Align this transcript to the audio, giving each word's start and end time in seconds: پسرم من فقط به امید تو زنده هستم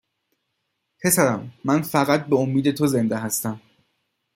پسرم 1.03 1.53
من 1.65 1.81
فقط 1.81 2.25
به 2.25 2.35
امید 2.35 2.71
تو 2.71 2.87
زنده 2.87 3.17
هستم 3.17 3.61